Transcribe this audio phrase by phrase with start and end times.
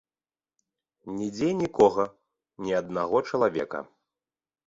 [1.17, 2.05] Нідзе нікога,
[2.67, 3.79] ні аднаго чалавека.